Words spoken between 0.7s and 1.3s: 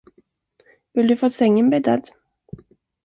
Vill du få